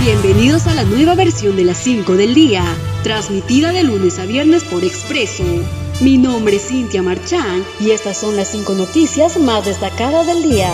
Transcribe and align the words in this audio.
Bienvenidos 0.00 0.66
a 0.66 0.74
la 0.74 0.84
nueva 0.84 1.14
versión 1.14 1.56
de 1.56 1.64
las 1.64 1.76
5 1.76 2.16
del 2.16 2.32
día, 2.32 2.64
transmitida 3.02 3.70
de 3.70 3.84
lunes 3.84 4.18
a 4.18 4.24
viernes 4.24 4.64
por 4.64 4.82
Expreso. 4.82 5.44
Mi 6.00 6.16
nombre 6.16 6.56
es 6.56 6.68
Cintia 6.68 7.02
Marchán 7.02 7.62
y 7.78 7.90
estas 7.90 8.16
son 8.16 8.34
las 8.34 8.48
5 8.48 8.72
noticias 8.76 9.38
más 9.38 9.66
destacadas 9.66 10.26
del 10.26 10.42
día. 10.42 10.72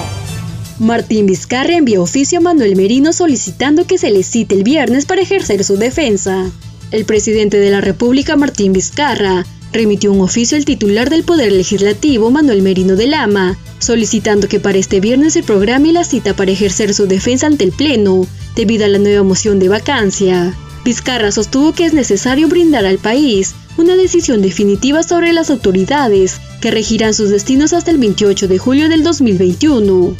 Martín 0.79 1.27
Vizcarra 1.27 1.75
envió 1.75 2.04
oficio 2.04 2.39
a 2.39 2.43
Manuel 2.43 2.77
Merino 2.77 3.12
solicitando 3.12 3.85
que 3.85 3.99
se 3.99 4.12
le 4.12 4.23
cite 4.23 4.54
el 4.54 4.62
viernes 4.62 5.07
para 5.07 5.23
ejercer 5.23 5.64
su 5.64 5.77
defensa. 5.77 6.48
El 6.93 7.04
presidente 7.04 7.58
de 7.58 7.70
la 7.70 7.80
República, 7.80 8.36
Martín 8.36 8.72
Vizcarra, 8.72 9.45
remitió 9.73 10.12
un 10.12 10.21
oficio 10.21 10.57
al 10.57 10.64
titular 10.64 11.11
del 11.11 11.25
Poder 11.25 11.53
Legislativo, 11.53 12.30
Manuel 12.30 12.62
Merino 12.62 12.96
de 12.96 13.07
Lama, 13.07 13.59
solicitando 13.79 14.49
que 14.49 14.61
para 14.61 14.79
este 14.79 15.00
viernes 15.00 15.35
se 15.35 15.43
programe 15.43 15.93
la 15.93 16.05
cita 16.05 16.35
para 16.35 16.50
ejercer 16.50 16.95
su 16.95 17.07
defensa 17.07 17.46
ante 17.46 17.64
el 17.64 17.73
Pleno, 17.73 18.27
debido 18.55 18.85
a 18.85 18.89
la 18.89 18.99
nueva 18.99 19.23
moción 19.23 19.59
de 19.59 19.68
vacancia. 19.68 20.54
Vizcarra 20.85 21.32
sostuvo 21.32 21.73
que 21.73 21.85
es 21.85 21.93
necesario 21.93 22.49
brindar 22.49 22.87
al 22.87 22.99
país 22.99 23.54
una 23.76 23.96
decisión 23.96 24.40
definitiva 24.40 25.03
sobre 25.03 25.32
las 25.32 25.50
autoridades 25.50 26.37
que 26.61 26.71
regirán 26.71 27.12
sus 27.12 27.31
destinos 27.31 27.73
hasta 27.73 27.90
el 27.90 27.98
28 27.98 28.48
de 28.48 28.59
julio 28.59 28.89
del 28.89 29.03
2021. 29.03 30.17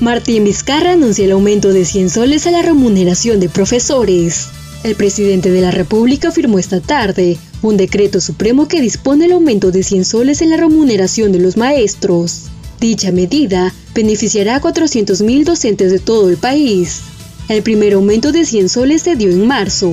Martín 0.00 0.44
Vizcarra 0.44 0.92
anuncia 0.92 1.24
el 1.24 1.32
aumento 1.32 1.72
de 1.72 1.84
100 1.84 2.10
soles 2.10 2.46
a 2.46 2.52
la 2.52 2.62
remuneración 2.62 3.40
de 3.40 3.48
profesores. 3.48 4.48
El 4.84 4.94
presidente 4.94 5.50
de 5.50 5.60
la 5.60 5.72
República 5.72 6.30
firmó 6.30 6.58
esta 6.58 6.80
tarde 6.80 7.36
un 7.62 7.76
decreto 7.76 8.20
supremo 8.20 8.68
que 8.68 8.80
dispone 8.80 9.24
el 9.24 9.32
aumento 9.32 9.72
de 9.72 9.82
100 9.82 10.04
soles 10.04 10.40
en 10.40 10.50
la 10.50 10.56
remuneración 10.56 11.32
de 11.32 11.40
los 11.40 11.56
maestros. 11.56 12.44
Dicha 12.80 13.10
medida 13.10 13.74
beneficiará 13.92 14.56
a 14.56 14.60
400.000 14.60 15.44
docentes 15.44 15.90
de 15.90 15.98
todo 15.98 16.28
el 16.30 16.36
país. 16.36 17.00
El 17.48 17.62
primer 17.62 17.94
aumento 17.94 18.30
de 18.30 18.44
100 18.44 18.68
soles 18.68 19.02
se 19.02 19.16
dio 19.16 19.30
en 19.30 19.46
marzo. 19.48 19.92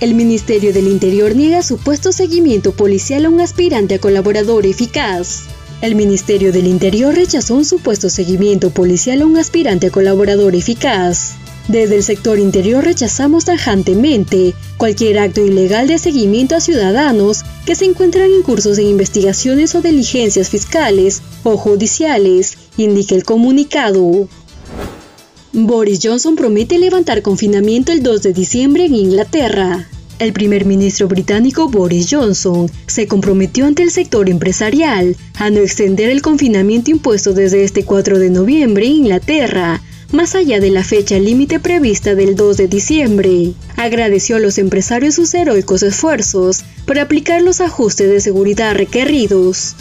El 0.00 0.14
Ministerio 0.14 0.74
del 0.74 0.88
Interior 0.88 1.34
niega 1.34 1.62
supuesto 1.62 2.12
seguimiento 2.12 2.72
policial 2.72 3.24
a 3.24 3.30
un 3.30 3.40
aspirante 3.40 3.94
a 3.94 3.98
colaborador 3.98 4.66
eficaz. 4.66 5.44
El 5.80 5.94
Ministerio 5.94 6.52
del 6.52 6.66
Interior 6.66 7.14
rechazó 7.14 7.54
un 7.54 7.64
supuesto 7.64 8.10
seguimiento 8.10 8.68
policial 8.70 9.22
a 9.22 9.26
un 9.26 9.38
aspirante 9.38 9.86
a 9.86 9.90
colaborador 9.90 10.54
eficaz. 10.54 11.36
Desde 11.68 11.96
el 11.96 12.04
sector 12.04 12.38
interior 12.38 12.84
rechazamos 12.84 13.46
tajantemente 13.46 14.54
cualquier 14.76 15.18
acto 15.18 15.44
ilegal 15.44 15.88
de 15.88 15.98
seguimiento 15.98 16.54
a 16.54 16.60
ciudadanos 16.60 17.42
que 17.64 17.74
se 17.74 17.86
encuentran 17.86 18.30
en 18.30 18.42
cursos 18.42 18.76
de 18.76 18.84
investigaciones 18.84 19.74
o 19.74 19.82
diligencias 19.82 20.48
fiscales 20.48 21.22
o 21.42 21.56
judiciales, 21.56 22.56
indica 22.76 23.16
el 23.16 23.24
comunicado. 23.24 24.28
Boris 25.52 26.00
Johnson 26.02 26.36
promete 26.36 26.78
levantar 26.78 27.22
confinamiento 27.22 27.90
el 27.90 28.02
2 28.02 28.22
de 28.22 28.32
diciembre 28.32 28.84
en 28.84 28.94
Inglaterra. 28.94 29.88
El 30.18 30.32
primer 30.32 30.66
ministro 30.66 31.08
británico 31.08 31.68
Boris 31.68 32.06
Johnson 32.10 32.70
se 32.86 33.08
comprometió 33.08 33.66
ante 33.66 33.82
el 33.82 33.90
sector 33.90 34.30
empresarial 34.30 35.16
a 35.34 35.50
no 35.50 35.60
extender 35.60 36.10
el 36.10 36.22
confinamiento 36.22 36.90
impuesto 36.90 37.32
desde 37.32 37.64
este 37.64 37.84
4 37.84 38.18
de 38.18 38.30
noviembre 38.30 38.86
en 38.86 38.92
Inglaterra, 38.92 39.82
más 40.12 40.34
allá 40.34 40.60
de 40.60 40.70
la 40.70 40.84
fecha 40.84 41.18
límite 41.18 41.60
prevista 41.60 42.14
del 42.14 42.36
2 42.36 42.56
de 42.56 42.68
diciembre. 42.68 43.52
Agradeció 43.76 44.36
a 44.36 44.40
los 44.40 44.58
empresarios 44.58 45.16
sus 45.16 45.34
heroicos 45.34 45.82
esfuerzos 45.82 46.62
para 46.86 47.02
aplicar 47.02 47.42
los 47.42 47.60
ajustes 47.60 48.08
de 48.08 48.20
seguridad 48.20 48.74
requeridos. 48.74 49.74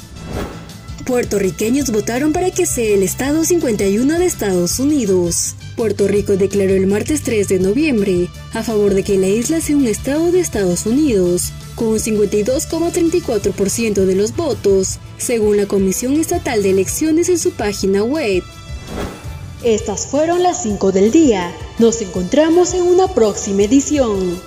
Puertorriqueños 1.06 1.92
votaron 1.92 2.34
para 2.34 2.50
que 2.50 2.66
sea 2.66 2.96
el 2.96 3.04
Estado 3.04 3.46
51 3.46 4.18
de 4.18 4.26
Estados 4.26 4.80
Unidos. 4.80 5.54
Puerto 5.76 6.08
Rico 6.08 6.36
declaró 6.36 6.74
el 6.74 6.88
martes 6.88 7.22
3 7.22 7.48
de 7.48 7.60
noviembre 7.60 8.28
a 8.54 8.64
favor 8.64 8.96
de 8.96 9.04
que 9.04 9.20
la 9.20 9.28
isla 9.28 9.62
sea 9.62 9.78
un 9.78 9.86
estado 9.86 10.32
de 10.32 10.40
Estados 10.40 10.88
Unidos, 10.88 11.54
con 11.76 11.90
un 11.90 12.00
52,34% 12.00 14.06
de 14.06 14.16
los 14.16 14.36
votos, 14.36 14.98
según 15.20 15.58
la 15.58 15.68
Comisión 15.68 16.20
Estatal 16.20 16.64
de 16.64 16.72
Elecciones 16.72 17.30
en 17.30 17.38
su 17.38 17.52
página 17.52 18.04
web. 18.04 18.42
Estas 19.66 20.06
fueron 20.06 20.44
las 20.44 20.62
5 20.62 20.92
del 20.92 21.12
día. 21.12 21.52
Nos 21.80 22.00
encontramos 22.04 22.76
en 22.76 22.84
una 22.84 23.08
próxima 23.08 23.64
edición. 23.64 24.40